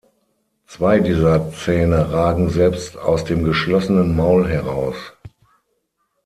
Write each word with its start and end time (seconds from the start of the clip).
Zwei 0.65 0.99
dieser 0.99 1.51
Zähne 1.53 2.11
ragen 2.11 2.49
selbst 2.49 2.97
aus 2.97 3.23
dem 3.23 3.43
geschlossenen 3.43 4.15
Maul 4.15 4.47
heraus. 4.49 4.97